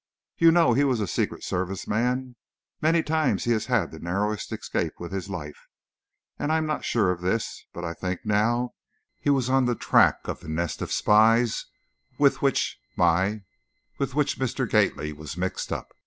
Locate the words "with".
4.99-5.11, 12.17-12.41, 13.99-14.15